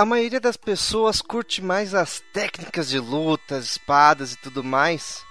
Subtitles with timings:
[0.00, 5.22] a maioria das pessoas curte mais as técnicas de luta, espadas e tudo mais,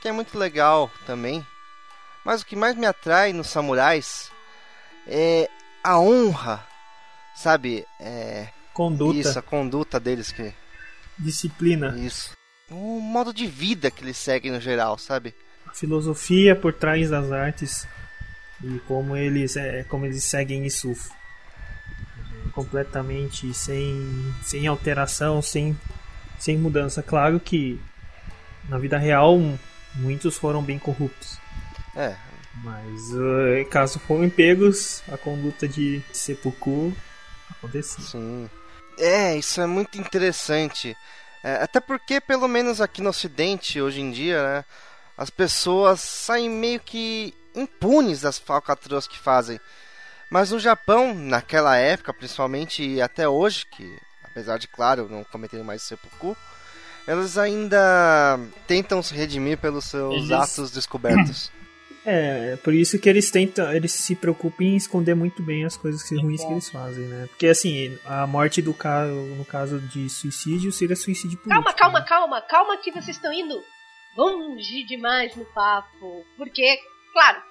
[0.00, 1.46] que é muito legal também.
[2.24, 4.32] Mas o que mais me atrai nos samurais
[5.06, 5.46] é
[5.84, 6.66] a honra,
[7.36, 7.84] sabe?
[8.00, 9.18] É conduta.
[9.18, 10.54] Isso, a conduta deles que
[11.18, 11.94] disciplina.
[11.98, 12.30] Isso.
[12.70, 15.34] O modo de vida que eles seguem no geral, sabe?
[15.66, 17.86] A filosofia por trás das artes
[18.64, 20.94] e como eles é, como eles seguem isso
[22.58, 25.78] completamente sem sem alteração, sem
[26.40, 27.04] sem mudança.
[27.04, 27.80] Claro que
[28.68, 29.38] na vida real
[29.94, 31.38] muitos foram bem corruptos.
[31.94, 32.16] É.
[32.64, 36.92] Mas uh, caso forem pegos, a conduta de seppuku
[37.48, 38.04] acontecia.
[38.04, 38.50] Sim.
[38.98, 40.96] É, isso é muito interessante.
[41.44, 44.64] É, até porque, pelo menos aqui no Ocidente, hoje em dia, né,
[45.16, 49.60] as pessoas saem meio que impunes das falcatruas que fazem.
[50.30, 55.64] Mas no Japão, naquela época, principalmente e até hoje, que apesar de, claro, não cometerem
[55.64, 56.36] mais seppuku,
[57.06, 60.30] elas ainda tentam se redimir pelos seus eles...
[60.30, 61.50] atos descobertos.
[62.10, 66.02] É, por isso que eles tentam, eles se preocupam em esconder muito bem as coisas
[66.02, 67.26] que, ruins que eles fazem, né?
[67.26, 71.62] Porque assim, a morte do cara, no caso de suicídio, seria suicídio político.
[71.62, 72.06] Calma, calma, né?
[72.08, 73.62] calma, calma que vocês estão indo
[74.16, 76.24] longe demais no papo.
[76.38, 76.78] Porque,
[77.12, 77.42] claro,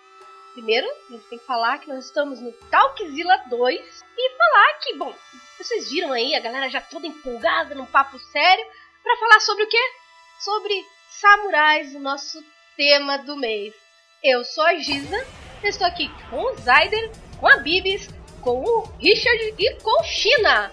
[0.58, 4.96] primeiro a gente tem que falar que nós estamos no Talkzilla 2 e falar que,
[4.96, 5.14] bom,
[5.56, 8.66] vocês viram aí a galera já toda empolgada num papo sério
[9.04, 9.92] para falar sobre o quê?
[10.40, 12.44] Sobre samurais, o nosso
[12.76, 13.76] tema do mês.
[14.24, 15.28] Eu sou a Giza,
[15.64, 18.10] estou aqui com o Zayder, com a Bibis,
[18.42, 20.72] com o Richard e com o China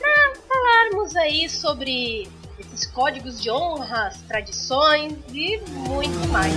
[0.00, 6.52] para falarmos aí sobre esses códigos de honras, tradições e muito mais.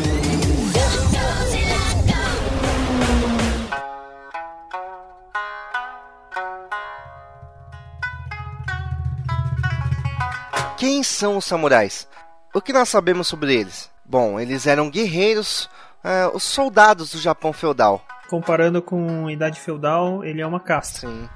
[10.78, 12.06] Quem são os samurais?
[12.54, 13.90] O que nós sabemos sobre eles?
[14.04, 15.70] Bom, eles eram guerreiros
[16.04, 18.06] uh, os soldados do Japão feudal.
[18.30, 21.08] Comparando com a Idade Feudal, ele é uma casta.
[21.08, 21.30] Sim.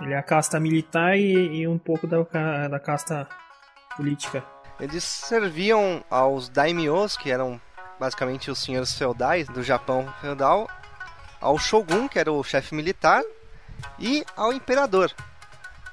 [0.00, 2.22] Ele é a casta militar e, e um pouco da,
[2.68, 3.28] da casta
[3.96, 4.44] política.
[4.78, 7.60] Eles serviam aos daimyos, que eram
[7.98, 10.68] basicamente os senhores feudais do Japão feudal,
[11.40, 13.22] ao shogun, que era o chefe militar,
[13.98, 15.12] e ao imperador,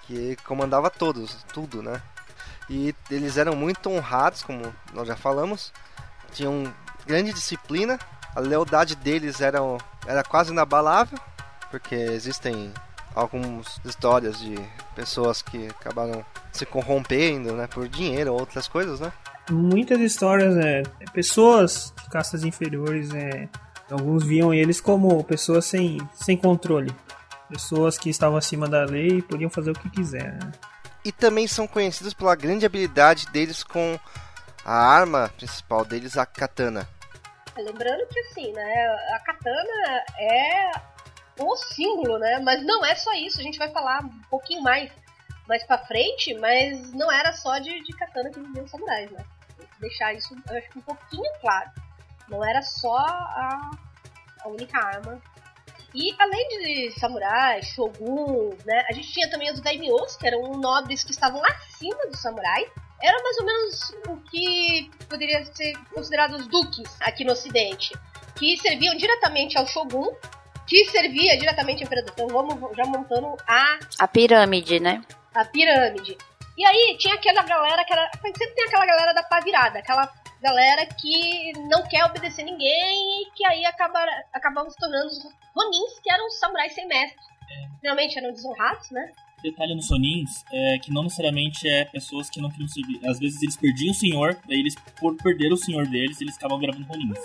[0.06, 2.00] que comandava todos, tudo, né?
[2.69, 4.62] E eles eram muito honrados, como
[4.94, 5.74] nós já falamos,
[6.31, 6.72] tinham
[7.06, 7.97] grande disciplina.
[8.35, 9.59] A lealdade deles era,
[10.06, 11.18] era quase inabalável,
[11.72, 12.72] porque existem
[13.16, 14.56] algumas histórias de
[14.96, 19.12] pessoas que acabaram se corrompendo, né, por dinheiro ou outras coisas, né?
[19.50, 23.50] Muitas histórias, é, pessoas de castas inferiores, é,
[23.90, 26.94] alguns viam eles como pessoas sem, sem controle,
[27.50, 30.34] pessoas que estavam acima da lei e podiam fazer o que quiser.
[30.34, 30.51] Né?
[31.03, 33.99] E também são conhecidos pela grande habilidade deles com
[34.65, 36.87] a arma principal deles, a katana.
[37.57, 40.71] Lembrando que assim, né, a katana é
[41.39, 42.39] o símbolo, né?
[42.39, 44.91] Mas não é só isso, a gente vai falar um pouquinho mais
[45.47, 49.25] mais pra frente, mas não era só de, de katana que viviam os samurais, né?
[49.79, 51.71] deixar isso, eu acho um pouquinho claro.
[52.27, 53.71] Não era só a,
[54.41, 55.19] a única arma.
[55.94, 58.85] E além de samurais, shoguns, né?
[58.89, 62.69] A gente tinha também os daimyos, que eram nobres que estavam acima dos samurais
[63.01, 67.94] era mais ou menos o que poderia ser considerado os duques aqui no Ocidente,
[68.38, 70.13] que serviam diretamente ao Shogun,
[70.67, 72.13] que servia diretamente ao imperador.
[72.13, 75.01] Então vamos já montando a a pirâmide, né?
[75.33, 76.17] A pirâmide.
[76.57, 80.11] E aí tinha aquela galera que era sempre tem aquela galera da pá virada, aquela
[80.41, 84.00] galera que não quer obedecer ninguém e que aí acaba,
[84.33, 85.23] acabam se tornando os
[85.55, 87.19] Ronins, que eram samurais sem mestre.
[87.81, 89.11] Realmente eram desonrados, né?
[89.41, 93.00] detalhe nos Sonins é que não necessariamente é pessoas que não queriam servir.
[93.07, 96.59] Às vezes eles perdiam o senhor, daí eles, por perder o senhor deles, eles acabam
[96.59, 97.19] gravando Ronins.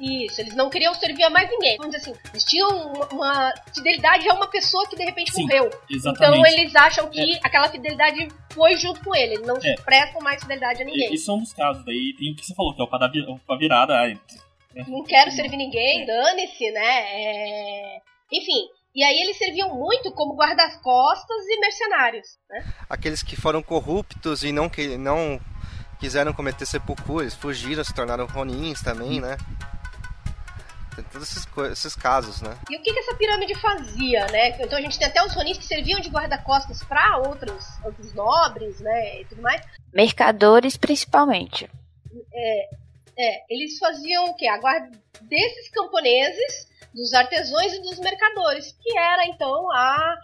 [0.00, 1.76] Isso, eles não queriam servir a mais ninguém.
[1.76, 2.68] Vamos dizer assim, eles tinham
[3.12, 5.70] uma fidelidade a uma pessoa que de repente Sim, morreu.
[5.90, 6.38] Exatamente.
[6.38, 7.40] Então eles acham que é.
[7.42, 9.34] aquela fidelidade foi junto com ele.
[9.34, 9.74] Eles não é.
[9.76, 11.12] prestam mais fidelidade a ninguém.
[11.12, 11.84] E, são um dos casos.
[11.84, 13.94] Daí tem o que você falou, que é o pra virada.
[13.94, 14.18] Ai,
[14.86, 17.00] não quero servir ninguém, dane-se, né?
[17.10, 18.00] É...
[18.32, 22.26] Enfim, e aí eles serviam muito como guarda-costas e mercenários.
[22.48, 22.64] Né?
[22.88, 25.40] Aqueles que foram corruptos e não, que, não
[25.98, 29.36] quiseram cometer sepulcro, eles fugiram, se tornaram ronins também, né?
[30.98, 32.58] Tem todos esses, esses, casos, né?
[32.68, 34.48] E o que, que essa pirâmide fazia, né?
[34.60, 38.80] Então a gente tem até os ronins que serviam de guarda-costas para outros, outros nobres,
[38.80, 39.20] né?
[39.20, 39.62] E tudo mais.
[39.92, 41.70] Mercadores, principalmente.
[42.34, 42.68] É,
[43.16, 44.48] é eles faziam o quê?
[44.48, 44.90] A guarda
[45.22, 50.14] desses camponeses dos artesãos e dos mercadores, que era então a,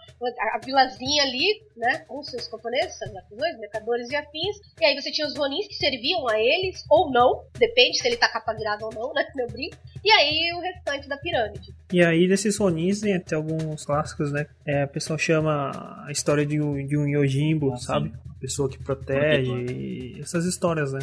[0.55, 4.57] a vilazinha ali, né, com seus camponeses, seus artesãos, mercadores e afins.
[4.79, 8.17] E aí você tinha os ronins que serviam a eles, ou não, depende se ele
[8.17, 9.77] tá capa virada ou não, né, meu brinco.
[10.03, 11.73] E aí o restante da pirâmide.
[11.91, 14.45] E aí desses ronins tem até alguns clássicos, né?
[14.65, 15.71] É, a pessoa chama
[16.05, 18.09] a história de um, de um Yojimbo, Ah, sabe?
[18.09, 18.15] sim.
[18.45, 20.99] Pessoa que protege, e essas histórias, né?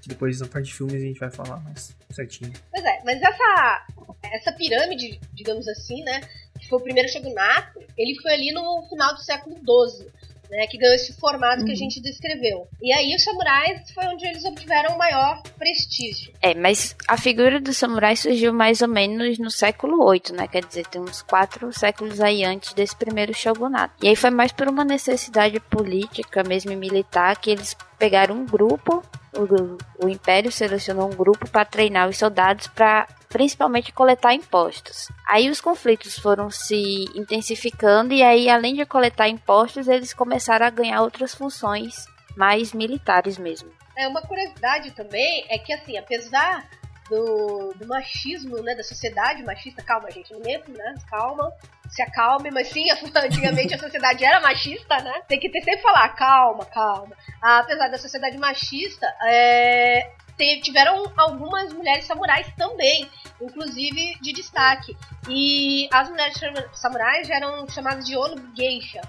[0.00, 2.50] Que depois na parte de filmes a gente vai falar mais certinho.
[2.70, 3.86] Pois é, mas essa,
[4.32, 6.22] essa pirâmide, digamos assim, né,
[6.58, 10.06] que foi o primeiro shogunato, ele foi ali no final do século XII,
[10.50, 12.68] né, que ganhou esse formato que a gente descreveu.
[12.80, 16.32] E aí os samurais foi onde eles obtiveram o maior prestígio.
[16.40, 20.48] É, mas a figura do samurai surgiu mais ou menos no século VIII, né?
[20.48, 23.94] Quer dizer, tem uns quatro séculos aí antes desse primeiro shogunato.
[24.02, 29.02] E aí foi mais por uma necessidade política, mesmo militar, que eles pegaram um grupo,
[29.34, 35.08] o, o Império selecionou um grupo para treinar os soldados para principalmente coletar impostos.
[35.26, 40.70] Aí os conflitos foram se intensificando e aí além de coletar impostos, eles começaram a
[40.70, 42.06] ganhar outras funções
[42.36, 43.70] mais militares mesmo.
[43.96, 46.68] É, uma curiosidade também é que, assim, apesar
[47.08, 51.50] do, do machismo, né, da sociedade machista, calma, gente, não mesmo, né, calma,
[51.88, 52.84] se acalme, mas sim,
[53.16, 57.16] antigamente a sociedade era machista, né, tem que ter sempre falar, calma, calma.
[57.40, 63.08] Apesar da sociedade machista, é, te- tiveram algumas mulheres samurais também,
[63.40, 64.96] inclusive de destaque.
[65.28, 66.38] E as mulheres
[66.74, 68.14] samurais eram chamadas de
[68.56, 69.00] Geisha,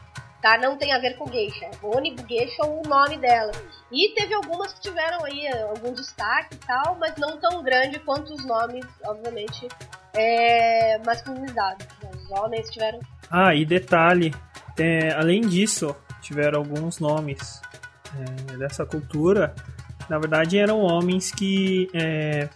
[0.41, 0.57] tá?
[0.57, 1.69] Não tem a ver com geisha.
[1.83, 3.51] Oni Geisha é o nome dela.
[3.91, 8.00] E teve algumas que tiveram aí eh, algum destaque e tal, mas não tão grande
[8.00, 9.68] quanto os nomes, obviamente,
[10.13, 11.85] é, masculinizados.
[12.15, 13.00] Os homens tiveram.
[13.31, 14.33] Ah, e detalhe,
[14.75, 17.62] tem- além disso, tiveram alguns nomes
[18.51, 19.53] é, dessa cultura.
[20.09, 21.89] Na verdade, eram homens que.
[21.94, 22.50] É,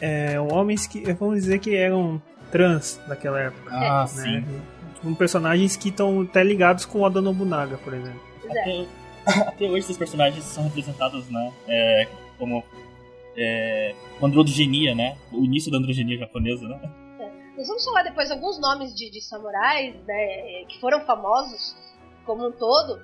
[0.00, 1.12] é, homens que.
[1.12, 2.20] Vamos dizer que eram
[2.50, 3.70] trans daquela época.
[3.70, 4.06] Ah, né?
[4.06, 4.62] sim.
[5.02, 8.20] Com personagens que estão até ligados com o Oda Nobunaga, por exemplo.
[8.44, 8.60] É.
[8.60, 11.52] Até, até hoje esses personagens são representados, né?
[11.66, 12.08] é,
[12.38, 12.62] como
[13.36, 15.16] é, com androgenia, né?
[15.32, 16.80] O início da androgenia japonesa, né?
[17.56, 21.76] Nós vamos falar depois alguns nomes de, de samurais, né, que foram famosos
[22.24, 22.98] como um todo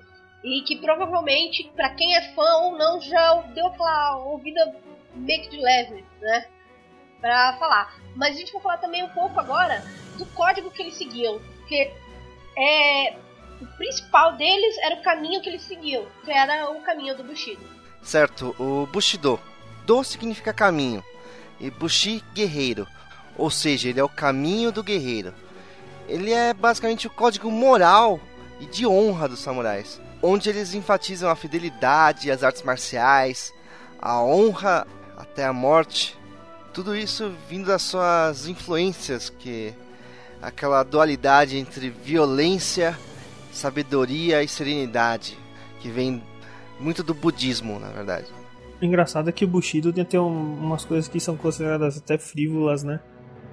[0.45, 4.75] e que provavelmente, pra quem é fã ou não, já deu aquela ouvida
[5.15, 6.47] meio que de leve, né,
[7.21, 7.95] pra falar.
[8.15, 9.85] Mas a gente vai falar também um pouco agora
[10.19, 11.93] do código que eles seguiam, porque
[12.57, 13.17] é,
[13.61, 17.65] o principal deles era o caminho que eles seguiam, que era o caminho do Bushido.
[18.03, 19.41] Certo, o Bushido.
[19.85, 21.05] Do significa caminho
[21.61, 22.87] e Bushi, guerreiro.
[23.37, 25.35] Ou seja, ele é o caminho do guerreiro.
[26.09, 28.21] Ele é basicamente o código moral
[28.61, 33.53] e de honra dos samurais, onde eles enfatizam a fidelidade às artes marciais,
[34.01, 34.87] a honra
[35.17, 36.17] até a morte.
[36.73, 39.73] Tudo isso vindo das suas influências, que
[40.43, 42.99] aquela dualidade entre violência,
[43.53, 45.39] sabedoria e serenidade,
[45.81, 46.23] que vem
[46.79, 48.27] muito do budismo, na verdade.
[48.83, 52.83] Engraçado é que o Bushido tem até um- umas coisas que são consideradas até frívolas,
[52.83, 53.01] né?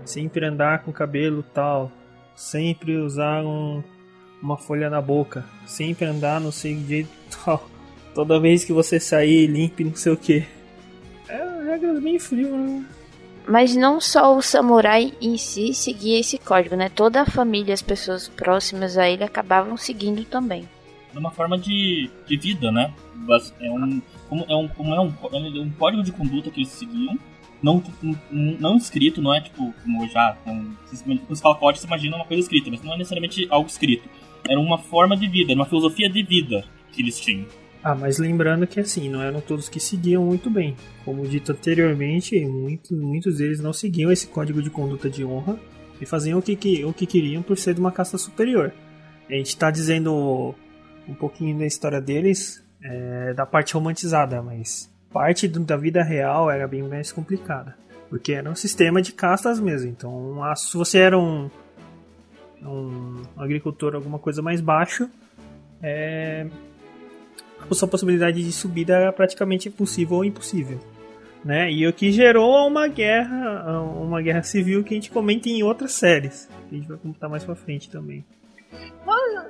[0.04, 1.90] Sempre andar com cabelo tal,
[2.36, 3.82] sempre usar um-
[4.44, 7.10] uma folha na boca, sempre andar não sei de jeito
[7.44, 7.68] tal,
[8.14, 10.46] toda vez que você sair limpe não sei o que.
[11.30, 12.86] É regras bem frívolas, né?
[13.48, 16.90] Mas não só o samurai em si seguia esse código, né?
[16.90, 20.68] Toda a família, as pessoas próximas a ele acabavam seguindo também.
[21.12, 22.94] De uma forma de, de vida, né?
[23.60, 26.70] É um, como é um, como é um, é um código de conduta que eles
[26.70, 27.18] seguiam,
[27.62, 30.78] não, não, não escrito, não é tipo, como já, quando
[31.30, 34.08] você fala código, você imagina uma coisa escrita, mas não é necessariamente algo escrito.
[34.48, 37.46] Era uma forma de vida, era uma filosofia de vida que eles tinham.
[37.84, 40.76] Ah, mas lembrando que assim, não eram todos que seguiam muito bem.
[41.04, 45.60] Como dito anteriormente, muito- muitos deles não seguiam esse código de conduta de honra
[46.00, 48.72] e faziam o que, que- o que queriam por ser de uma casta superior.
[49.30, 50.56] A gente está dizendo
[51.08, 56.50] um pouquinho da história deles, é, da parte romantizada, mas parte do- da vida real
[56.50, 57.76] era bem mais complicada.
[58.10, 59.90] Porque era um sistema de castas mesmo.
[59.90, 61.50] Então, a- se você era um,
[62.66, 65.10] um agricultor, alguma coisa mais baixo,
[65.82, 66.48] é,
[67.60, 70.80] a sua possibilidade de subida era praticamente impossível ou impossível.
[71.44, 71.70] Né?
[71.72, 75.92] E o que gerou uma guerra, uma guerra civil que a gente comenta em outras
[75.92, 76.48] séries.
[76.70, 78.24] Que a gente vai comentar mais pra frente também.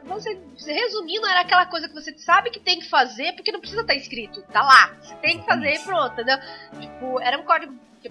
[0.05, 3.59] Vamos ser- resumindo, era aquela coisa que você sabe que tem que fazer, porque não
[3.59, 4.41] precisa estar escrito.
[4.51, 4.93] Tá lá.
[5.01, 6.37] Você tem que fazer e pronto, entendeu?
[6.79, 8.09] Tipo, era um código que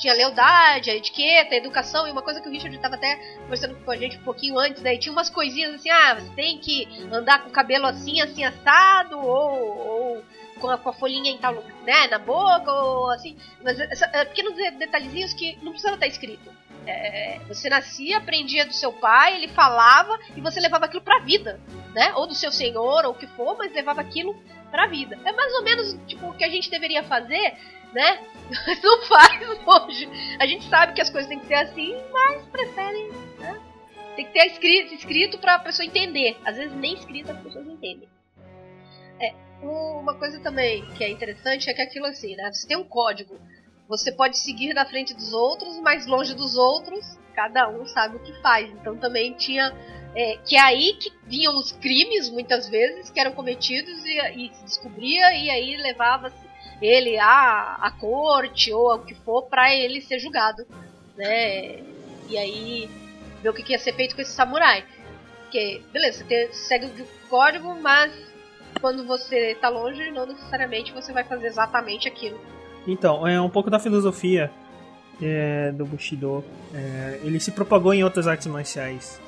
[0.00, 3.76] tinha lealdade, a etiqueta, a educação, e uma coisa que o Richard estava até conversando
[3.84, 6.88] com a gente um pouquinho antes, daí tinha umas coisinhas assim, ah, você tem que
[7.12, 10.24] andar com o cabelo assim, assim, assado, ou, ou
[10.60, 11.54] com, a, com a folhinha em tal,
[11.84, 13.36] né, na boca, ou assim.
[13.62, 16.50] Mas é, pequenos de- detalhezinhos que não precisava estar escrito.
[16.86, 21.60] É, você nascia, aprendia do seu pai, ele falava e você levava aquilo pra vida,
[21.94, 22.12] né?
[22.14, 24.34] Ou do seu senhor, ou o que for, mas levava aquilo
[24.70, 25.18] pra vida.
[25.24, 27.54] É mais ou menos tipo o que a gente deveria fazer,
[27.92, 28.26] né?
[28.82, 30.08] Não faz hoje.
[30.38, 33.60] A gente sabe que as coisas têm que ser assim, mas preferem, né?
[34.16, 36.36] Tem que ter escrito, escrito pra pessoa entender.
[36.44, 38.08] Às vezes nem escrito as pessoas entendem.
[39.20, 42.50] É, uma coisa também que é interessante é que aquilo assim, né?
[42.52, 43.38] Você tem um código
[43.90, 48.20] você pode seguir na frente dos outros, mas longe dos outros, cada um sabe o
[48.20, 48.70] que faz.
[48.70, 49.74] Então também tinha.
[50.14, 54.54] É, que é aí que vinham os crimes, muitas vezes, que eram cometidos e, e
[54.54, 56.32] se descobria, e aí levava
[56.80, 60.66] ele à, à corte ou ao que for para ele ser julgado.
[61.16, 61.80] Né?
[62.28, 62.90] E aí
[63.42, 64.84] ver o que ia ser feito com esse samurai.
[65.42, 68.12] Porque, beleza, você segue o código, mas
[68.80, 72.40] quando você tá longe, não necessariamente você vai fazer exatamente aquilo
[72.86, 74.50] então, é um pouco da filosofia
[75.20, 76.44] é, do Bushido.
[76.74, 79.20] É, ele se propagou em outras artes marciais,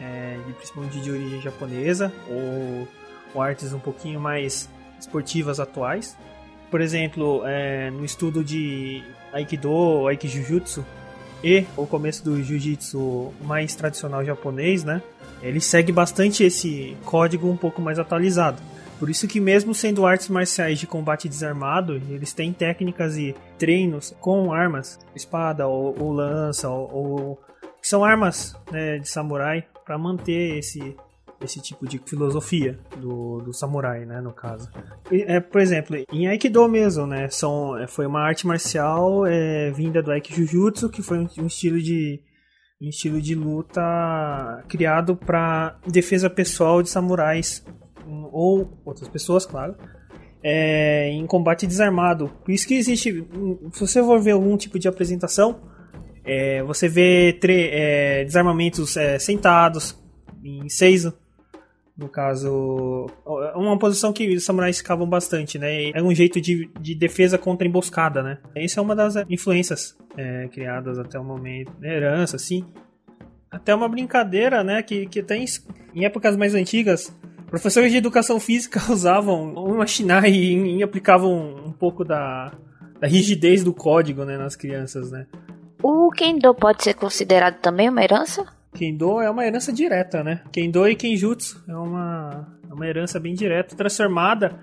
[0.00, 2.88] é, de, principalmente de origem japonesa, ou,
[3.34, 4.68] ou, artes um pouquinho mais
[4.98, 6.16] esportivas atuais.
[6.72, 10.82] Por exemplo, é, no estudo de Aikido, Aikijujutsu
[11.44, 15.02] e o começo do Jiu-Jitsu mais tradicional japonês, né?
[15.42, 18.56] Ele segue bastante esse código um pouco mais atualizado.
[18.98, 24.16] Por isso que mesmo sendo artes marciais de combate desarmado, eles têm técnicas e treinos
[24.18, 27.40] com armas, espada ou, ou lança, ou, ou,
[27.82, 30.96] que são armas né, de samurai para manter esse
[31.42, 34.70] esse tipo de filosofia do, do samurai, né, no caso.
[35.10, 39.70] E, é, por exemplo, em Aikido mesmo, né, são, é, foi uma arte marcial é,
[39.70, 42.20] vinda do Aikijujutsu, que foi um, um estilo de
[42.80, 43.80] um estilo de luta
[44.68, 47.64] criado para defesa pessoal de samurais
[48.32, 49.76] ou outras pessoas, claro,
[50.42, 52.28] é, em combate desarmado.
[52.44, 53.24] Por isso que existe,
[53.72, 55.60] se você for ver algum tipo de apresentação,
[56.24, 59.96] é, você vê é, desarmamentos é, sentados,
[60.42, 61.04] em seis,
[61.96, 63.06] no caso,
[63.54, 65.90] é uma posição que os samurais ficavam bastante, né?
[65.90, 68.38] É um jeito de, de defesa contra emboscada, né?
[68.54, 71.94] Essa é uma das influências é, criadas até o momento, né?
[71.94, 72.64] herança, assim.
[73.50, 74.82] Até uma brincadeira, né?
[74.82, 75.44] Que, que tem
[75.94, 77.14] em épocas mais antigas,
[77.52, 82.50] Professores de educação física usavam uma Shinai e, e aplicavam um pouco da,
[82.98, 85.26] da rigidez do código né, nas crianças, né?
[85.82, 88.46] O Kendo pode ser considerado também uma herança?
[88.74, 90.42] Kendo é uma herança direta, né?
[90.50, 94.58] Kendo e Kenjutsu é uma, é uma herança bem direta, transformada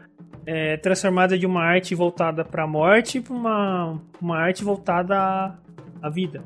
[0.45, 5.55] é, transformada de uma arte voltada para a morte para uma, uma arte voltada à,
[6.01, 6.43] à vida,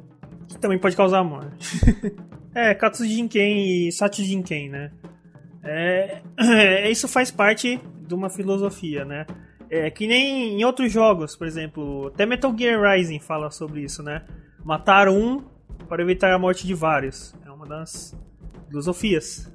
[0.50, 1.80] que também pode causar morte.
[2.54, 4.92] é, Katsu Jinken e Sachi Jinken, né?
[5.64, 9.26] É, é, isso faz parte de uma filosofia, né?
[9.70, 14.04] É que nem em outros jogos, por exemplo, até Metal Gear Rising fala sobre isso,
[14.04, 14.24] né?
[14.66, 15.42] Matar um
[15.88, 17.34] para evitar a morte de vários.
[17.64, 18.18] É das
[18.68, 19.52] filosofias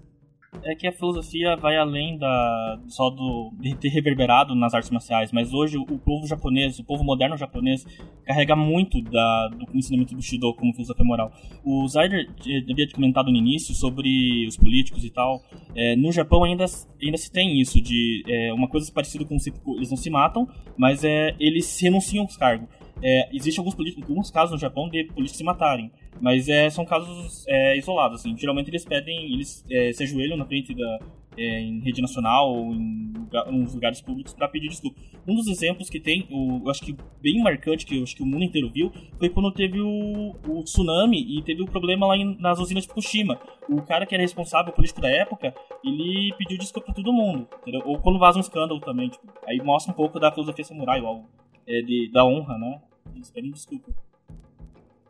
[0.63, 5.31] é que a filosofia vai além da só do de ter reverberado nas artes marciais,
[5.31, 7.87] mas hoje o povo japonês, o povo moderno japonês,
[8.25, 11.33] carrega muito da, do ensinamento do Shido como filosofia moral.
[11.65, 12.29] O Zayder
[12.71, 15.43] havia comentado no início sobre os políticos e tal.
[15.75, 16.65] É, no Japão ainda,
[17.01, 19.37] ainda se tem isso de é, uma coisa parecida com
[19.77, 22.69] eles não se matam, mas é, eles renunciam aos cargos.
[23.03, 25.91] É, Existem alguns, alguns casos no Japão de políticos se matarem.
[26.21, 28.37] Mas é, são casos é, isolados, assim.
[28.37, 30.99] Geralmente eles pedem, eles é, se ajoelham na frente da,
[31.39, 35.01] é, em rede nacional ou em, lugar, em lugares públicos para pedir desculpa.
[35.27, 38.23] Um dos exemplos que tem, o, eu acho que bem marcante, que eu acho que
[38.23, 42.17] o mundo inteiro viu, foi quando teve o, o tsunami e teve o problema lá
[42.17, 43.39] em, nas usinas de Fukushima.
[43.69, 47.83] O cara que era responsável, político da época, ele pediu desculpa pra todo mundo, entendeu?
[47.85, 51.25] Ou quando vaza um escândalo também, tipo, aí mostra um pouco da filosofia samurai, ou,
[51.67, 52.81] é, de, da honra, né?
[53.15, 53.93] Eles pedem desculpa.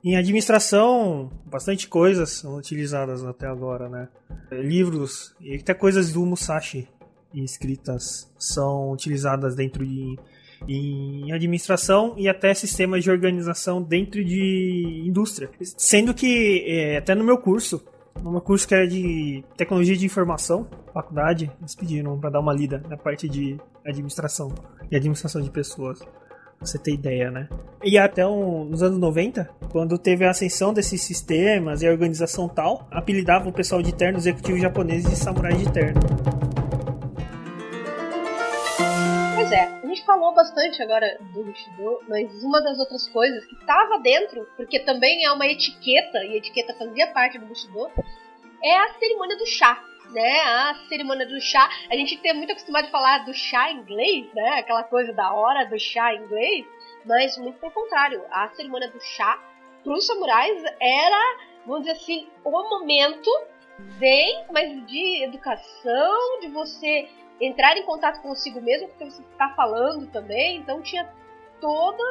[0.04, 4.08] Em administração, bastante coisas são utilizadas até agora, né?
[4.52, 6.88] Livros e até coisas do Musashi
[7.34, 10.18] escritas são utilizadas dentro de
[10.66, 15.50] em administração e até sistemas de organização dentro de indústria.
[15.60, 17.84] Sendo que é, até no meu curso,
[18.22, 22.52] no meu curso que é de tecnologia de informação, faculdade, eles pediram para dar uma
[22.52, 24.52] lida na parte de administração
[24.90, 26.00] e administração de pessoas
[26.60, 27.48] você ter ideia, né?
[27.82, 32.48] E até um, nos anos 90, quando teve a ascensão desses sistemas e a organização
[32.48, 36.00] tal, apelidava o pessoal de terno executivo japonês de samurai de terno.
[39.34, 43.54] Pois é, a gente falou bastante agora do Bushido, mas uma das outras coisas que
[43.54, 47.88] estava dentro, porque também é uma etiqueta, e a etiqueta fazia parte do Bushido,
[48.62, 51.68] é a cerimônia do chá né, a cerimônia do chá.
[51.90, 55.66] A gente tem muito acostumado a falar do chá inglês, né, aquela coisa da hora
[55.66, 56.66] do chá inglês,
[57.04, 58.22] mas muito pelo contrário.
[58.30, 59.38] A cerimônia do chá
[59.82, 61.36] para os samurais era,
[61.66, 63.30] vamos dizer assim, o momento
[63.98, 67.08] zen, mas de educação, de você
[67.40, 71.08] entrar em contato consigo mesmo, porque você está falando também, então tinha
[71.60, 72.02] todo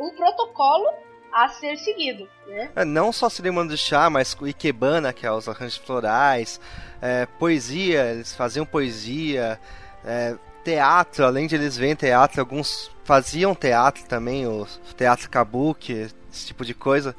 [0.00, 0.88] um protocolo
[1.36, 2.70] a ser seguido, né?
[2.74, 6.58] É, não só cerimônia do chá, mas o ikebana, que é os arranjos florais,
[7.02, 9.60] é, poesia, eles faziam poesia,
[10.02, 14.66] é, teatro, além de eles verem teatro, alguns faziam teatro também, o
[14.96, 17.14] teatro kabuki, esse tipo de coisa,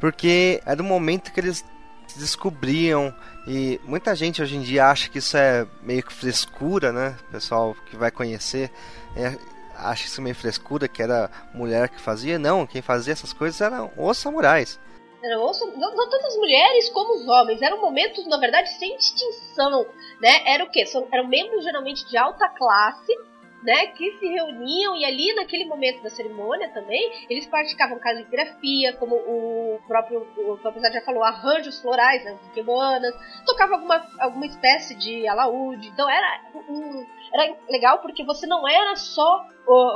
[0.00, 1.62] porque era o momento que eles
[2.16, 3.14] descobriam
[3.46, 7.16] e muita gente hoje em dia acha que isso é meio que frescura, né?
[7.30, 8.70] Pessoal que vai conhecer
[9.14, 9.36] é,
[9.82, 12.38] acha isso meio frescura, que era mulher que fazia.
[12.38, 14.78] Não, quem fazia essas coisas eram os samurais.
[15.22, 17.62] Não, não tanto as mulheres como os homens.
[17.62, 19.86] Eram momentos, na verdade, sem distinção.
[20.20, 20.42] Né?
[20.46, 20.84] Era o quê?
[20.86, 23.12] São, eram membros geralmente de alta classe
[23.62, 29.14] né, que se reuniam e ali naquele momento da cerimônia também, eles praticavam caligrafia, como
[29.16, 33.14] o próprio, o próprio já falou, arranjos florais, né, kimonas,
[33.46, 38.96] tocava alguma, alguma espécie de alaúde, então era um, era legal porque você não era
[38.96, 39.46] só,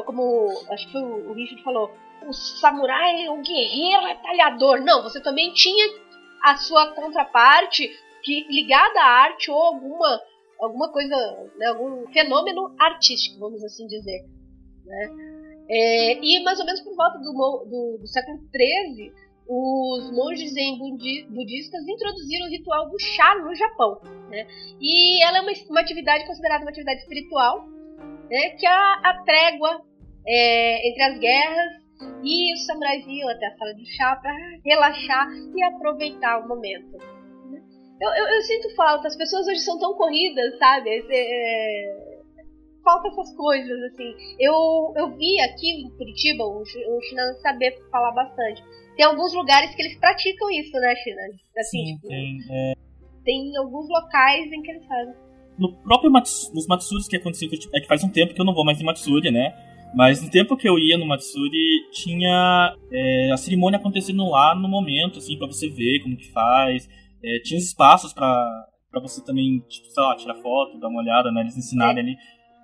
[0.04, 1.90] como acho que o Richard falou,
[2.22, 5.86] o samurai, o guerreiro retalhador, não, você também tinha
[6.42, 7.88] a sua contraparte
[8.22, 10.20] que ligada à arte ou alguma
[10.60, 11.16] alguma coisa,
[11.56, 14.24] né, algum fenômeno artístico, vamos assim dizer.
[14.84, 15.10] Né?
[15.68, 19.12] É, e mais ou menos por volta do, do, do século XIII,
[19.48, 20.78] os monges zen
[21.28, 24.00] budistas introduziram o ritual do chá no Japão.
[24.28, 24.46] Né?
[24.80, 27.66] E ela é uma, uma atividade considerada uma atividade espiritual,
[28.28, 29.82] né, que é a, a trégua
[30.26, 31.86] é, entre as guerras
[32.22, 34.34] e os samurais iam até a sala de chá para
[34.64, 36.98] relaxar e aproveitar o momento.
[38.00, 40.90] Eu, eu, eu, sinto falta, as pessoas hoje são tão corridas, sabe?
[41.10, 42.16] É,
[42.84, 44.14] falta essas coisas, assim.
[44.38, 48.62] Eu, eu vi aqui em Curitiba, o, o China saber falar bastante.
[48.96, 51.20] Tem alguns lugares que eles praticam isso, né, China?
[51.58, 52.38] Assim, Sim, tipo, tem.
[52.50, 52.72] É...
[53.24, 55.14] Tem alguns locais em que eles fazem.
[55.58, 58.54] No próprio Mats, nos Matsuris que aconteceu, é que faz um tempo que eu não
[58.54, 59.54] vou mais em Matsuri, né?
[59.94, 64.68] Mas no tempo que eu ia no Matsuri, tinha é, a cerimônia acontecendo lá no
[64.68, 66.88] momento, assim, para você ver como que faz.
[67.24, 71.42] É, tinha espaços para você também, tipo, sei lá, tirar foto, dar uma olhada, né?
[71.42, 72.00] Eles ensinarem é.
[72.00, 72.16] ali.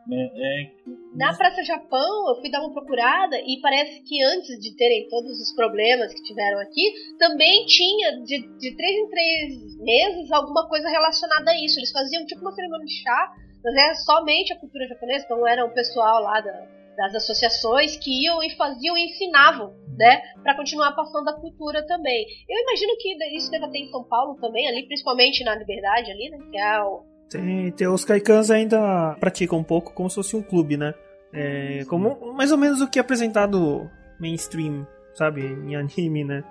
[0.06, 0.70] Né, é...
[1.14, 5.30] Na Praça Japão, eu fui dar uma procurada e parece que antes de terem todos
[5.40, 10.88] os problemas que tiveram aqui, também tinha de, de três em três meses alguma coisa
[10.88, 11.78] relacionada a isso.
[11.78, 15.64] Eles faziam tipo uma cerimônia de chá, mas era somente a cultura japonesa, então era
[15.64, 20.92] o pessoal lá da, das associações que iam e faziam e ensinavam, né, para continuar
[20.92, 22.26] passando a cultura também.
[22.48, 26.31] Eu imagino que isso deve ter em São Paulo também, ali principalmente na Liberdade ali,
[26.31, 30.37] né, que é o tem, tem os Kaikans ainda praticam um pouco como se fosse
[30.37, 30.92] um clube, né?
[31.33, 36.44] É, como mais ou menos o que é apresentado mainstream, sabe, em anime, né?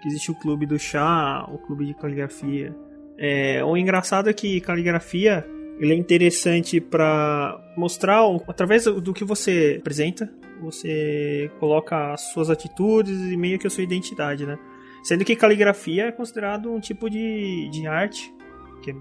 [0.00, 2.72] Que existe o clube do chá, o clube de caligrafia.
[3.18, 5.44] É, o engraçado é que caligrafia
[5.78, 13.16] ele é interessante para mostrar, através do que você apresenta, você coloca as suas atitudes
[13.30, 14.58] e meio que a sua identidade, né?
[15.02, 18.34] Sendo que caligrafia é considerado um tipo de, de arte,
[18.82, 18.94] que é,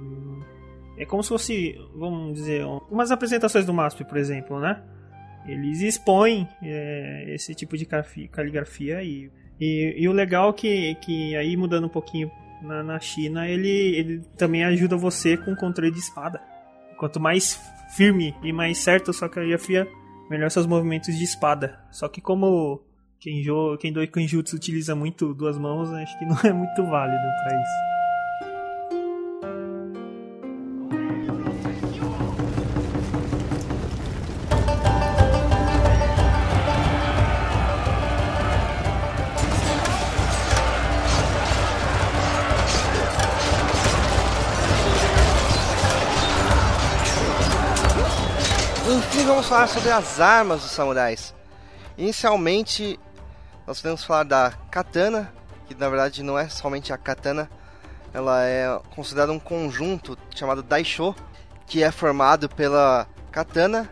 [0.99, 4.83] é como se fosse, vamos dizer, umas apresentações do MASP, por exemplo, né?
[5.47, 11.35] Eles expõem é, esse tipo de caligrafia e, e, e o legal é que, que
[11.35, 12.29] aí mudando um pouquinho
[12.61, 16.41] na, na China, ele, ele também ajuda você com controle de espada.
[16.97, 17.61] Quanto mais
[17.95, 19.87] firme e mais certo sua caligrafia,
[20.29, 21.79] melhor seus movimentos de espada.
[21.91, 22.81] Só que como
[23.19, 23.43] quem,
[23.79, 27.96] quem do Kenjutsu utiliza muito duas mãos, acho que não é muito válido para isso.
[49.37, 51.31] Vamos falar sobre as armas dos samurais.
[51.95, 52.99] Inicialmente,
[53.67, 55.31] nós podemos falar da katana,
[55.67, 57.47] que na verdade não é somente a katana,
[58.11, 61.13] ela é considerada um conjunto chamado daisho,
[61.67, 63.87] que é formado pela katana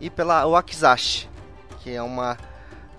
[0.00, 1.30] e pela wakizashi,
[1.78, 2.36] que é uma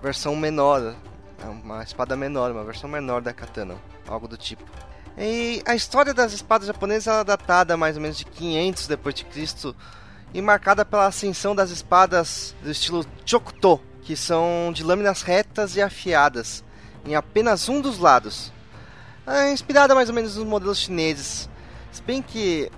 [0.01, 0.95] versão menor,
[1.43, 3.75] é uma espada menor, uma versão menor da katana,
[4.07, 4.63] algo do tipo.
[5.17, 9.25] E a história das espadas japonesas é datada mais ou menos de 500 depois de
[9.25, 9.75] Cristo
[10.33, 15.81] e marcada pela ascensão das espadas do estilo Chokuto, que são de lâminas retas e
[15.81, 16.63] afiadas
[17.05, 18.51] em apenas um dos lados.
[19.25, 21.49] É inspirada mais ou menos nos modelos chineses.
[21.91, 22.71] Se bem que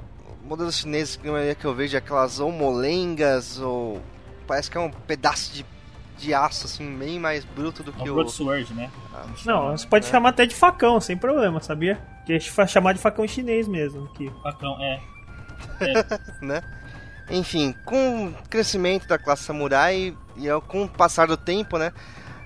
[0.43, 1.19] modelos chineses
[1.57, 4.01] que eu vejo é aquelas ou molengas ou
[4.47, 5.65] parece que é um pedaço de
[6.21, 8.15] de aço, assim, bem mais bruto do É que o o.
[8.17, 8.91] Broadsword, né?
[9.43, 10.09] Não, você pode É.
[10.11, 11.99] chamar até de facão, sem problema, sabia?
[12.27, 14.07] Que chamar de facão chinês mesmo.
[14.13, 14.29] Que...
[14.43, 15.01] Facão, é.
[16.45, 16.61] né?
[17.31, 21.93] Enfim, com o crescimento da classe samurai e com o passar do tempo, né,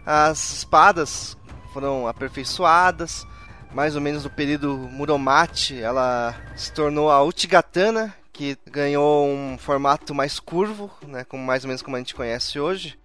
[0.06, 1.36] as espadas
[1.74, 3.26] foram aperfeiçoadas.
[3.74, 10.16] Mais ou menos no período Muromachi, ela se tornou a Uchigatana, que ganhou um formato
[10.16, 12.98] mais curvo, né, como mais ou menos como a gente conhece hoje.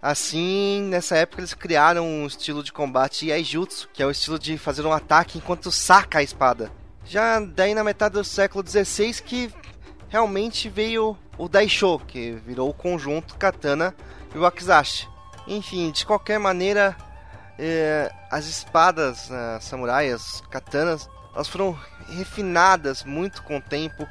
[0.00, 4.56] Assim, nessa época eles criaram um estilo de combate Yaijutsu, que é o estilo de
[4.58, 6.72] fazer um ataque enquanto saca a espada.
[7.04, 9.52] Já daí na metade do século XVI que
[10.16, 13.94] realmente veio o Daisho, que virou o conjunto Katana
[14.34, 15.06] e Wakizashi.
[15.46, 16.96] Enfim, de qualquer maneira,
[17.58, 19.58] eh, as espadas eh,
[20.14, 24.08] as katanas, elas foram refinadas muito com o tempo.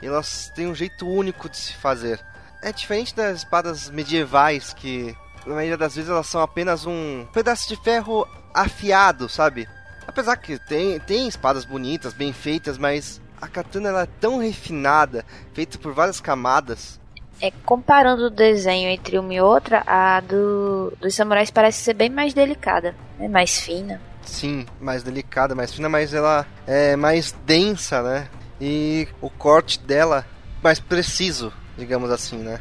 [0.00, 2.24] E elas têm um jeito único de se fazer.
[2.62, 7.68] É diferente das espadas medievais, que na maioria das vezes elas são apenas um pedaço
[7.68, 9.68] de ferro afiado, sabe?
[10.06, 15.24] Apesar que tem, tem espadas bonitas, bem feitas, mas a katana ela é tão refinada,
[15.52, 17.00] feita por várias camadas.
[17.40, 22.10] É, comparando o desenho entre uma e outra, a do, dos samurais parece ser bem
[22.10, 23.28] mais delicada, né?
[23.28, 24.00] mais fina.
[24.22, 28.28] Sim, mais delicada, mais fina, mas ela é mais densa, né?
[28.60, 30.26] E o corte dela
[30.62, 32.60] mais preciso, digamos assim, né?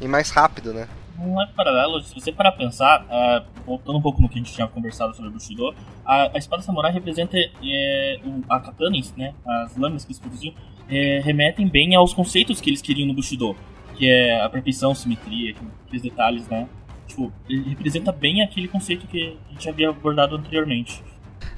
[0.00, 0.86] E mais rápido, né?
[1.18, 4.52] Um leve paralelo, se você parar pensar, é, voltando um pouco no que a gente
[4.52, 9.32] tinha conversado sobre o Bushido, a, a espada samurai representa é, o, a katana, né,
[9.46, 10.52] as lâminas que eles produziam,
[10.88, 13.54] é, remetem bem aos conceitos que eles queriam no Bushido,
[13.94, 15.54] que é a perfeição, simetria,
[15.86, 16.68] aqueles detalhes, né?
[17.06, 21.02] Tipo, ele representa bem aquele conceito que a gente havia abordado anteriormente.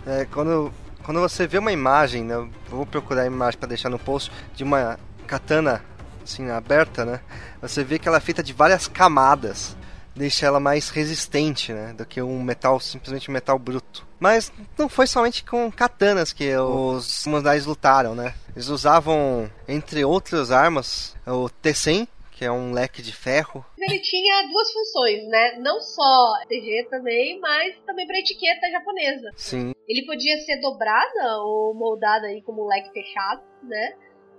[0.06, 0.72] É, quando,
[1.02, 2.48] quando você vê uma imagem, né?
[2.68, 5.82] Vou procurar a imagem para deixar no post de uma katana
[6.22, 7.20] assim aberta, né?
[7.60, 9.76] Você vê que ela é feita de várias camadas,
[10.14, 11.92] deixa ela mais resistente, né?
[11.92, 14.06] Do que um metal simplesmente um metal bruto.
[14.20, 18.34] Mas não foi somente com katanas que os samurais lutaram, né?
[18.54, 23.64] Eles usavam, entre outras armas, o Tessen, que é um leque de ferro.
[23.78, 25.58] Ele tinha duas funções, né?
[25.60, 29.30] Não só TG também, mas também para etiqueta japonesa.
[29.36, 33.94] Sim, Ele podia ser dobrada ou moldada aí como um leque fechado, né?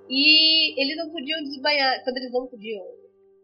[0.09, 2.83] E eles não podiam desbanhar, quando eles não podiam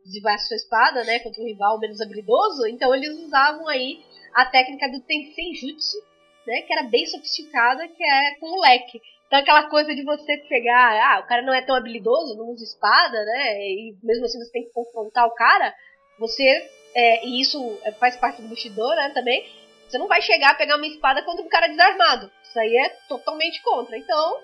[0.09, 4.89] desbanhar sua espada, né, contra um rival menos habilidoso, então eles usavam aí a técnica
[4.89, 5.97] do Tensei Jutsu,
[6.45, 9.01] né, que era bem sofisticada, que é com o leque.
[9.27, 12.63] Então aquela coisa de você pegar, ah, o cara não é tão habilidoso, não usa
[12.63, 15.73] espada, né, e mesmo assim você tem que confrontar o cara,
[16.17, 19.47] você, é, e isso faz parte do Bushido, né, também,
[19.87, 22.31] você não vai chegar a pegar uma espada contra um cara desarmado.
[22.43, 23.97] Isso aí é totalmente contra.
[23.97, 24.39] Então,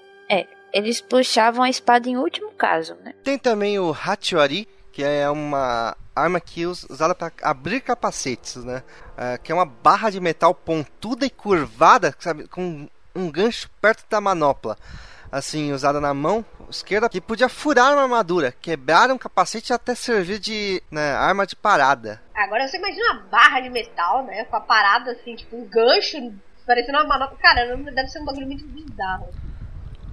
[0.74, 3.14] Eles puxavam a espada em último caso, né?
[3.24, 8.82] Tem também o Hachiwari, que é uma arma que é usada para abrir capacetes, né?
[9.18, 14.06] É, que é uma barra de metal pontuda e curvada, sabe, com um gancho perto
[14.10, 14.78] da manopla.
[15.30, 20.40] Assim, usada na mão esquerda, que podia furar uma armadura, quebrar um capacete até servir
[20.40, 22.22] de né, arma de parada.
[22.34, 24.46] agora você imagina uma barra de metal, né?
[24.46, 26.18] Com a parada assim, tipo um gancho,
[26.66, 27.38] parecendo uma manopla.
[27.42, 29.28] Cara, deve ser um bagulho muito bizarro.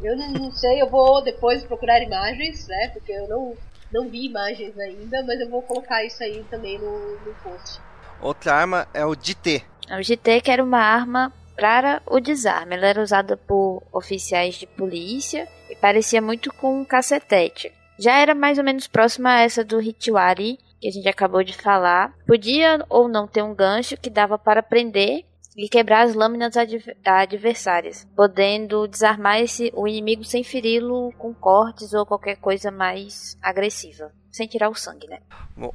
[0.02, 2.88] Eu não, não sei, eu vou depois procurar imagens, né?
[2.88, 3.56] Porque eu não,
[3.92, 7.80] não vi imagens ainda, mas eu vou colocar isso aí também no, no post.
[8.20, 9.62] Outra arma é o DT.
[9.90, 12.76] O GT que era uma arma para o desarme.
[12.76, 17.72] Ela era usada por oficiais de polícia e parecia muito com um cacetete.
[17.98, 21.52] Já era mais ou menos próxima a essa do Hitiwari, que a gente acabou de
[21.52, 22.12] falar.
[22.26, 25.24] Podia ou não ter um gancho que dava para prender
[25.56, 31.92] e quebrar as lâminas adver- adversárias, podendo desarmar esse, o inimigo sem feri-lo com cortes
[31.92, 34.12] ou qualquer coisa mais agressiva.
[34.30, 35.18] Sem tirar o sangue, né?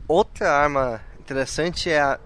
[0.07, 2.19] Outra arma interessante é a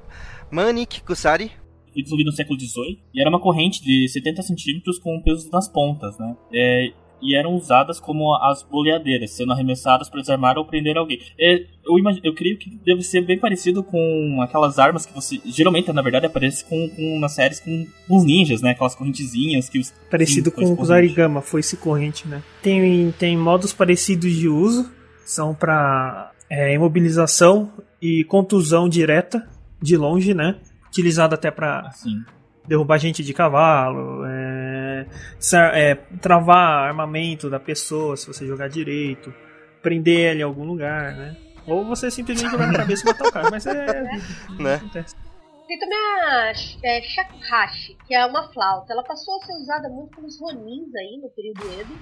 [0.49, 1.51] Manik Kusari.
[1.93, 5.67] Foi desenvolvido no século XVIII e era uma corrente de 70 centímetros com pesos nas
[5.67, 6.37] pontas, né?
[6.53, 11.19] É, e eram usadas como as boleadeiras, sendo arremessadas para desarmar ou prender alguém.
[11.39, 15.39] É, eu, imag- eu creio que deve ser bem parecido com aquelas armas que você.
[15.45, 18.71] Geralmente, na verdade, aparece com, com nas séries com os ninjas, né?
[18.71, 19.91] Aquelas correntezinhas que os.
[20.09, 22.41] Parecido com foi o Zarigama, foi esse corrente, né?
[22.61, 24.91] Tem, tem modos parecidos de uso,
[25.25, 26.31] são para
[26.73, 29.47] imobilização e contusão direta
[29.81, 30.57] de longe, né?
[30.89, 32.17] Utilizado até para Assim.
[32.67, 34.60] derrubar gente de cavalo, é,
[35.73, 39.33] é, travar armamento da pessoa se você jogar direito,
[39.81, 41.35] prender ele em algum lugar, né?
[41.67, 44.03] Ou você simplesmente jogar na cabeça e matar o cara, mas é.
[44.59, 44.75] Né?
[44.75, 45.15] acontece.
[45.67, 46.51] Tem também a
[46.83, 48.91] é, shakuhachi, que é uma flauta.
[48.91, 51.93] Ela passou a ser usada muito pelos ronins aí no período Edo,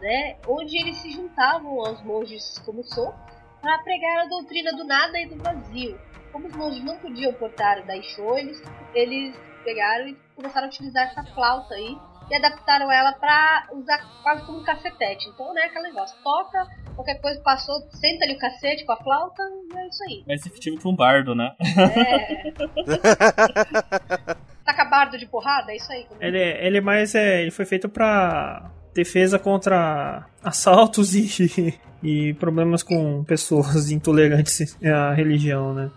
[0.00, 0.36] né?
[0.48, 3.14] Onde eles se juntavam aos monges como sou
[3.60, 5.98] para pregar a doutrina do nada e do vazio.
[6.32, 8.60] como os monges não podiam portar o Daisho, eles,
[8.92, 11.96] eles pegaram e começaram a utilizar essa flauta aí
[12.30, 15.28] e adaptaram ela pra usar quase como um cacetete.
[15.28, 19.42] Então, né, aquele negócio, toca, qualquer coisa passou, senta ali o cacete com a flauta
[19.72, 20.24] e é isso aí.
[20.26, 21.52] Mais efetivo que um bardo, né?
[21.60, 22.52] É.
[24.64, 26.04] Taca bardo de porrada, é isso aí.
[26.08, 27.14] como- Ele, é- ele é mais.
[27.14, 35.12] É, ele foi feito pra defesa contra assaltos e, e problemas com pessoas intolerantes à
[35.12, 35.90] religião, né?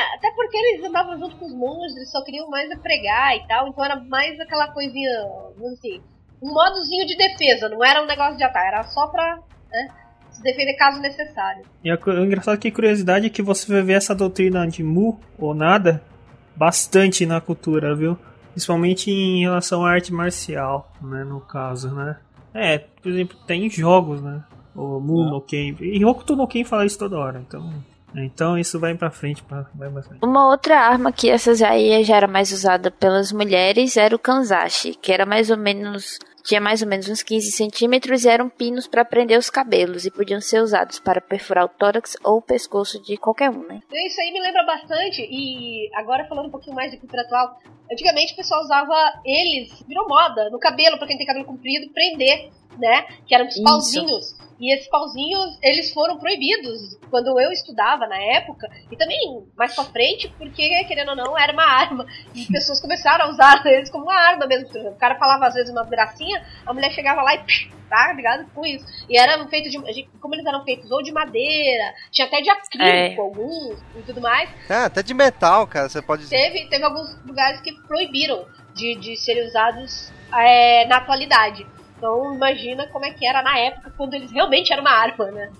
[0.00, 3.36] É, até porque eles andavam junto com os monges, eles só queriam mais é pregar
[3.36, 5.10] e tal, então era mais aquela coisinha,
[5.58, 6.02] vamos dizer assim,
[6.42, 9.88] um modozinho de defesa, não era um negócio de ataque, era só pra né,
[10.30, 11.64] se defender caso necessário.
[11.84, 15.20] E o engraçado que a curiosidade é que você vai ver essa doutrina de Mu
[15.38, 16.02] ou nada
[16.56, 18.18] bastante na cultura, viu?
[18.52, 21.24] Principalmente em relação à arte marcial, né?
[21.24, 22.16] No caso, né?
[22.52, 24.42] É, por exemplo, tem jogos, né?
[24.74, 25.76] O Mu no Ken.
[25.80, 27.72] E Hokuto no Ken fala isso toda hora, então.
[28.14, 30.24] Então isso vai pra frente, vai pra frente.
[30.24, 34.94] Uma outra arma que essas aí já era mais usada pelas mulheres era o kanzashi,
[34.94, 38.86] que era mais ou menos tinha mais ou menos uns 15 centímetros e eram pinos
[38.86, 43.00] para prender os cabelos e podiam ser usados para perfurar o tórax ou o pescoço
[43.02, 43.80] de qualquer um, né?
[43.92, 47.58] Isso aí me lembra bastante, e agora falando um pouquinho mais de cultura atual,
[47.92, 52.50] antigamente o pessoal usava eles, virou moda, no cabelo, pra quem tem cabelo comprido, prender,
[52.80, 53.02] né?
[53.26, 53.62] Que eram os Isso.
[53.62, 54.40] pauzinhos.
[54.60, 59.18] E esses pauzinhos, eles foram proibidos quando eu estudava na época, e também
[59.56, 62.04] mais pra frente, porque, querendo ou não, era uma arma.
[62.34, 64.68] E pessoas começaram a usar eles como uma arma mesmo.
[64.68, 67.38] Por exemplo, O cara falava às vezes uma gracinha, a mulher chegava lá e
[67.88, 68.48] tá ligado?
[68.54, 68.84] Com isso.
[69.08, 70.08] E eram feitos de.
[70.20, 73.24] Como eles eram feitos ou de madeira, tinha até de acrílico É.
[73.24, 74.48] alguns e tudo mais.
[74.68, 76.36] Ah, até de metal, cara, você pode dizer.
[76.36, 81.66] Teve, teve alguns lugares que proibiram de, de serem usados é, na atualidade.
[82.00, 85.50] Então imagina como é que era na época, quando eles realmente eram uma arma, né?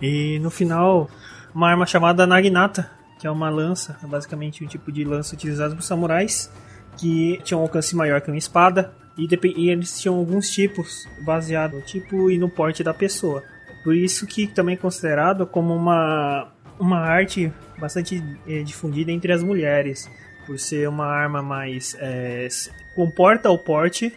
[0.00, 1.10] E no final,
[1.52, 5.74] uma arma chamada Naginata, que é uma lança, é basicamente um tipo de lança utilizado
[5.74, 6.52] por samurais,
[6.96, 11.74] que tinha um alcance maior que uma espada, e, e eles tinham alguns tipos, baseado
[11.74, 13.42] no tipo e no porte da pessoa.
[13.82, 19.42] Por isso que também é considerado como uma, uma arte bastante eh, difundida entre as
[19.42, 20.08] mulheres,
[20.46, 21.96] por ser uma arma mais...
[22.00, 24.12] s- comporta o porte,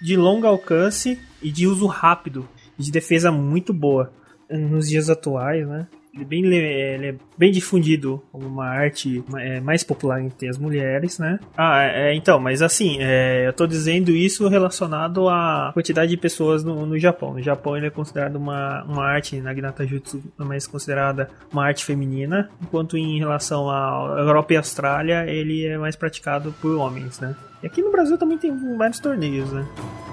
[0.00, 4.12] de longo alcance e de uso rápido, de defesa muito boa
[4.50, 5.86] nos dias atuais, né?
[6.20, 10.58] É bem, le- ele é bem difundido como uma arte é, mais popular entre as
[10.58, 11.38] mulheres, né?
[11.56, 16.62] Ah, é, então, mas assim, é, eu tô dizendo isso relacionado à quantidade de pessoas
[16.64, 17.34] no, no Japão.
[17.34, 21.84] No Japão ele é considerado uma, uma arte, Naginata Jutsu, é mais considerada uma arte
[21.84, 27.34] feminina, enquanto em relação à Europa e Austrália ele é mais praticado por homens, né?
[27.62, 29.66] E aqui no Brasil também tem vários torneios, né?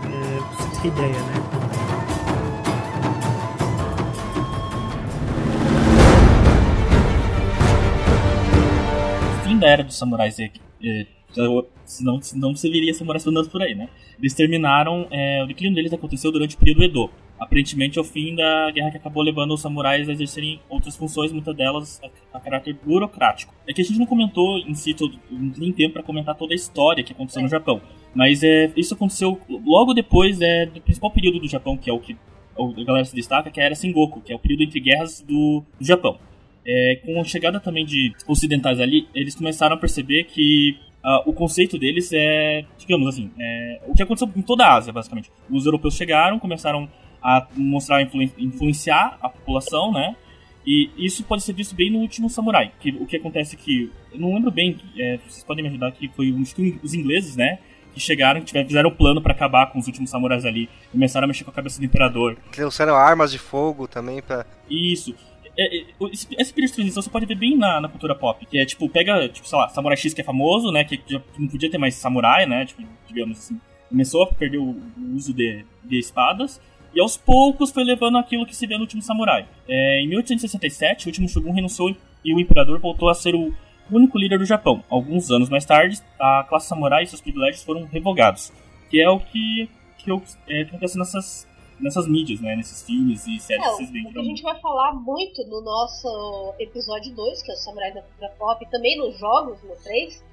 [0.03, 1.54] É, pra você ter ideia, né?
[9.65, 10.51] Da era dos samurais, é,
[10.83, 11.05] é,
[11.83, 13.89] senão, senão você viria samurais andando por aí, né?
[14.19, 17.09] Eles terminaram, é, o declínio deles aconteceu durante o período Edo.
[17.37, 21.33] Aparentemente, é o fim da guerra que acabou levando os samurais a exercerem outras funções,
[21.33, 23.53] muitas delas a, a caráter burocrático.
[23.67, 26.55] É que a gente não comentou em si, todo, nem tempo para comentar toda a
[26.55, 27.81] história que aconteceu no Japão.
[28.13, 31.99] Mas é, isso aconteceu logo depois é, do principal período do Japão, que é o
[31.99, 32.15] que
[32.57, 35.19] a galera se destaca, que é a Era Sengoku, que é o período entre guerras
[35.19, 36.17] do, do Japão.
[36.67, 41.31] É, com a chegada também de ocidentais ali, eles começaram a perceber que ah, o
[41.33, 45.31] conceito deles é, digamos assim, é, o que aconteceu em toda a Ásia, basicamente.
[45.49, 46.89] Os europeus chegaram, começaram
[47.21, 50.15] a mostrar, influen- influenciar a população, né?
[50.65, 52.71] E isso pode ser visto bem no último Samurai.
[52.79, 56.07] Que, o que acontece que, eu não lembro bem, é, vocês podem me ajudar, que
[56.09, 57.59] foi os, os ingleses, né?
[57.93, 60.67] Que chegaram, que tiveram, fizeram o plano pra acabar com os últimos samurais ali.
[60.91, 62.35] Começaram a mexer com a cabeça do imperador.
[62.51, 64.45] Trouxeram armas de fogo também pra.
[64.69, 65.13] Isso.
[65.57, 68.45] É, é, esse, período de transição você pode ver bem na, na cultura pop.
[68.45, 70.83] Que é tipo, pega, tipo, sei lá, Samurai X que é famoso, né?
[70.83, 72.65] Que já não podia ter mais samurai, né?
[72.65, 73.59] Tipo, digamos assim.
[73.89, 76.59] Começou a perder o, o uso de, de espadas.
[76.93, 79.45] E aos poucos foi levando aquilo que se vê no último samurai.
[79.67, 83.53] É, em 1867, o último shogun renunciou e o imperador voltou a ser o
[83.91, 84.83] único líder do Japão.
[84.89, 88.51] Alguns anos mais tarde, a classe samurai e seus privilégios foram revogados.
[88.89, 91.47] Que é o que, que, eu- é, que acontece nessas,
[91.79, 92.55] nessas mídias, né?
[92.55, 94.07] Nesses filmes e séries É, que vocês veem.
[94.15, 98.29] a gente vai falar muito no nosso episódio 2, que é o Samurai da Cultura
[98.37, 100.23] Pop, e também nos jogos, no 3,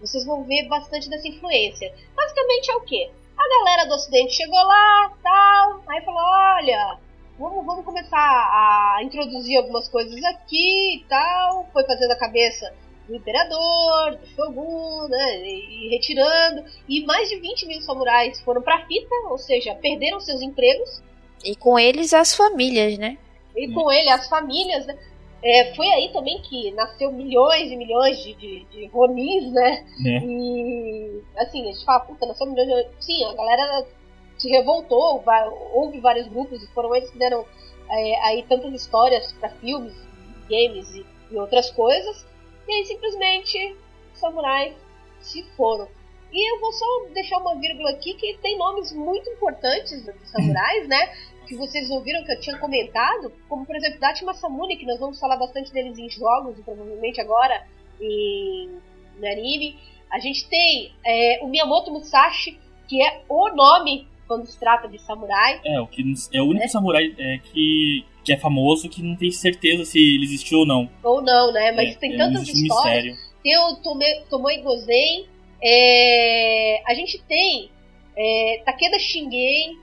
[0.00, 1.92] vocês vão ver bastante dessa influência.
[2.14, 3.10] Basicamente é o quê?
[3.36, 6.98] A galera do ocidente chegou lá, tal, aí falou, olha,
[7.38, 12.72] vamos, vamos começar a introduzir algumas coisas aqui e tal, foi fazendo a cabeça
[13.08, 18.86] do imperador, do shogun, né, e, retirando, e mais de 20 mil samurais foram pra
[18.86, 21.02] fita, ou seja, perderam seus empregos,
[21.44, 23.18] E com eles as famílias, né?
[23.56, 24.96] e com ele as famílias, né?
[25.44, 29.84] É, foi aí também que nasceu milhões e milhões de, de, de Ronins, né?
[30.06, 30.18] É.
[30.24, 33.04] E assim, a gente fala, puta, nasceu milhões de.
[33.04, 33.84] Sim, a galera
[34.38, 37.44] se revoltou, vai- houve vários grupos e foram eles que deram
[37.90, 39.92] é, aí tantas histórias pra filmes,
[40.48, 42.24] games e, e outras coisas.
[42.66, 43.76] E aí simplesmente
[44.14, 44.74] samurais
[45.20, 45.88] se foram.
[46.32, 50.88] E eu vou só deixar uma vírgula aqui que tem nomes muito importantes dos samurais,
[50.88, 51.14] né?
[51.46, 55.18] Que vocês ouviram que eu tinha comentado, como por exemplo Dati Masamune, que nós vamos
[55.18, 57.66] falar bastante deles em jogos, e provavelmente agora
[58.00, 58.80] em
[59.18, 59.78] no anime.
[60.10, 64.98] A gente tem é, o Miyamoto Musashi, que é o nome quando se trata de
[64.98, 65.60] samurai.
[65.64, 69.30] É, o que é o único samurai é, que, que é famoso que não tem
[69.30, 70.88] certeza se ele existiu ou não.
[71.02, 71.72] Ou não, né?
[71.72, 73.04] Mas É, tem é, tantas um histórias.
[73.04, 73.16] mistério.
[73.42, 75.26] Tem o Tome, Tomoe Gozen.
[75.62, 77.70] é, a gente tem
[78.16, 79.76] é, Takeda Shingen.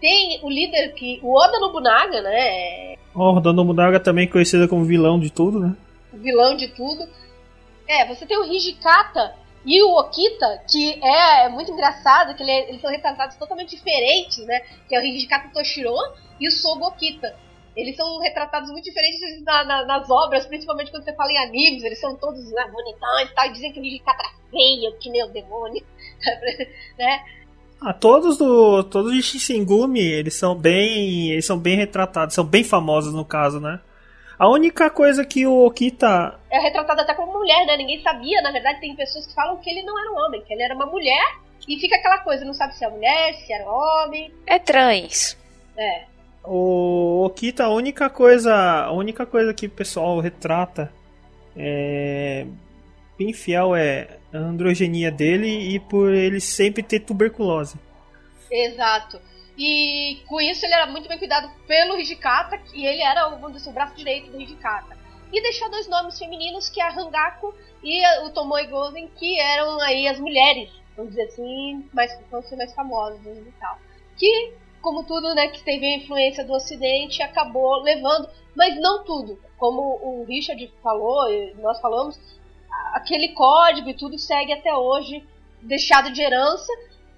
[0.00, 1.20] Tem o líder que.
[1.22, 2.94] O Oda Nobunaga, né?
[3.14, 5.76] O Dono Mudaga também conhecida como vilão de tudo, né?
[6.12, 7.06] O vilão de tudo.
[7.86, 12.68] É, você tem o Hijikata e o Okita, que é, muito engraçado, que ele é-
[12.70, 14.60] eles são retratados totalmente diferentes, né?
[14.88, 15.94] Que é o Hijikata Toshiro
[16.40, 17.36] e o Sogo Okita.
[17.76, 21.82] Eles são retratados muito diferentes na- na- nas obras, principalmente quando você fala em animes,
[21.82, 25.08] eles são todos né, bonitões e tal, e dizem que o Hijikata era feio, que
[25.10, 25.82] nem o demônio,
[26.98, 27.24] né?
[27.80, 32.62] Ah, todos do todos de Shinsengumi, eles são bem, eles são bem retratados, são bem
[32.62, 33.80] famosos no caso, né?
[34.38, 37.76] A única coisa que o Okita É retratado até como mulher, né?
[37.76, 40.52] Ninguém sabia, na verdade tem pessoas que falam que ele não era um homem, que
[40.52, 43.68] ele era uma mulher, e fica aquela coisa, não sabe se é mulher, se era
[43.70, 45.36] homem, É trans.
[45.76, 46.04] é.
[46.44, 50.92] O Okita, a única coisa, a única coisa que o pessoal retrata
[51.56, 52.46] é
[53.18, 57.76] bem fiel é a androgenia dele e por ele sempre ter tuberculose.
[58.50, 59.20] Exato.
[59.56, 63.70] E com isso ele era muito bem cuidado pelo Hijikata, e ele era vamos dizer,
[63.70, 64.96] o braço direito do Hijikata.
[65.32, 69.80] E deixou dois nomes femininos, que é a Hangako e o Tomoe Gozen, que eram
[69.80, 73.78] aí as mulheres, vamos dizer assim, mais, vão ser mais famosas e tal.
[74.16, 79.38] Que, como tudo, né, que teve a influência do Ocidente, acabou levando, mas não tudo.
[79.56, 81.24] Como o Richard falou,
[81.60, 82.18] nós falamos,
[82.92, 85.24] aquele código e tudo segue até hoje,
[85.62, 86.70] deixado de herança,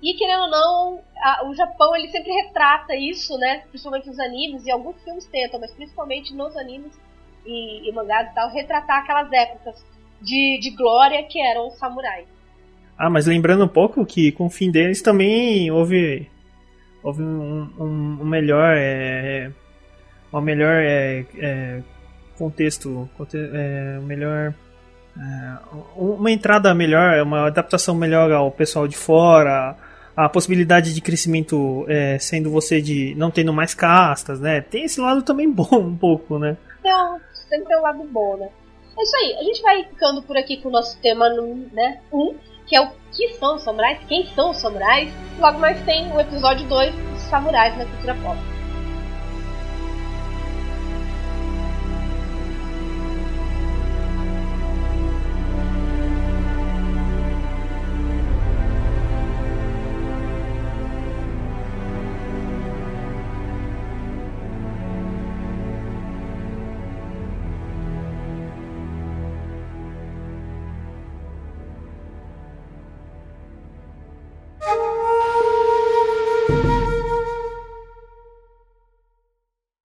[0.02, 3.62] e querendo ou não, a- o Japão ele sempre retrata isso, né?
[3.70, 6.92] Principalmente nos animes, e alguns filmes tentam, mas principalmente nos animes
[7.46, 9.82] e, e mangás e tal, retratar aquelas épocas
[10.20, 12.26] de, de glória que eram os samurais.
[12.98, 16.30] Ah, mas lembrando um pouco que com o fim deles também houve
[17.04, 19.52] houve um, um, um melhor é,
[20.32, 21.82] uma melhor é, é,
[22.36, 24.54] contexto, conte- é, um melhor
[25.16, 25.58] é,
[25.94, 29.76] uma entrada melhor, uma adaptação melhor ao pessoal de fora,
[30.16, 34.60] a possibilidade de crescimento é, sendo você de não tendo mais castas, né?
[34.60, 36.56] Tem esse lado também bom um pouco, né?
[36.80, 38.48] Então, sempre tem um lado bom, né?
[38.96, 41.28] É isso aí, a gente vai ficando por aqui com o nosso tema,
[41.72, 42.00] né?
[42.12, 42.34] Um,
[42.66, 45.12] que é o que são os samurais, quem são os samurais.
[45.38, 48.53] Logo mais tem o episódio 2 dos samurais na cultura pop.